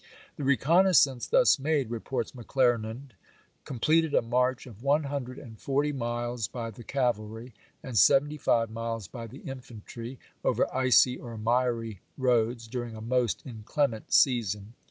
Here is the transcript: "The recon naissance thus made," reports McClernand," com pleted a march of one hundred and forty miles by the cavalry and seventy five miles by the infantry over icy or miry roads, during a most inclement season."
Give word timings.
"The 0.37 0.43
recon 0.43 0.85
naissance 0.85 1.29
thus 1.29 1.59
made," 1.59 1.91
reports 1.91 2.31
McClernand," 2.31 3.09
com 3.65 3.77
pleted 3.77 4.15
a 4.17 4.23
march 4.23 4.65
of 4.65 4.81
one 4.81 5.03
hundred 5.03 5.37
and 5.37 5.59
forty 5.61 5.91
miles 5.91 6.47
by 6.47 6.71
the 6.71 6.83
cavalry 6.83 7.53
and 7.83 7.95
seventy 7.95 8.37
five 8.37 8.71
miles 8.71 9.07
by 9.07 9.27
the 9.27 9.41
infantry 9.41 10.17
over 10.43 10.65
icy 10.75 11.17
or 11.19 11.37
miry 11.37 11.99
roads, 12.17 12.67
during 12.67 12.95
a 12.95 12.99
most 13.01 13.45
inclement 13.45 14.11
season." 14.11 14.73